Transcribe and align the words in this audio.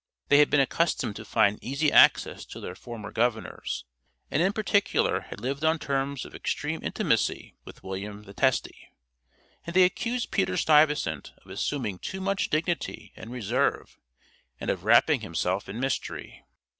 They 0.29 0.39
had 0.39 0.49
been 0.49 0.59
accustomed 0.59 1.15
to 1.17 1.23
find 1.25 1.63
easy 1.63 1.91
access 1.91 2.43
to 2.45 2.59
their 2.59 2.73
former 2.73 3.11
governors, 3.11 3.85
and 4.31 4.41
in 4.41 4.51
particular 4.51 5.21
had 5.29 5.39
lived 5.39 5.63
on 5.63 5.77
terms 5.77 6.25
of 6.25 6.33
extreme 6.33 6.79
intimacy 6.83 7.53
with 7.65 7.83
William 7.83 8.23
the 8.23 8.33
Testy, 8.33 8.89
and 9.63 9.75
they 9.75 9.83
accused 9.83 10.31
Peter 10.31 10.57
Stuyvesant 10.57 11.33
of 11.45 11.51
assuming 11.51 11.99
too 11.99 12.19
much 12.19 12.49
dignity 12.49 13.13
and 13.15 13.29
reserve, 13.31 13.99
and 14.59 14.71
of 14.71 14.85
wrapping 14.85 15.21
himself 15.21 15.69
in 15.69 15.79
mystery. 15.79 16.41